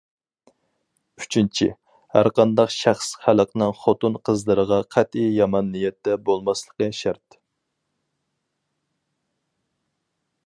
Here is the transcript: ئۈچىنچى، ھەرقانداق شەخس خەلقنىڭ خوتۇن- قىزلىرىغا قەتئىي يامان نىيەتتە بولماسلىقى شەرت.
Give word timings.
ئۈچىنچى، 1.23 1.65
ھەرقانداق 2.13 2.71
شەخس 2.75 3.09
خەلقنىڭ 3.25 3.75
خوتۇن- 3.83 4.17
قىزلىرىغا 4.29 4.79
قەتئىي 4.95 5.29
يامان 5.39 5.69
نىيەتتە 5.75 6.17
بولماسلىقى 6.29 6.89
شەرت. 7.01 7.39